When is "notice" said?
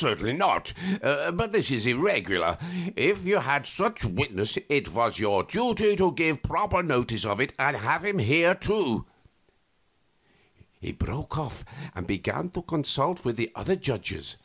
6.84-7.24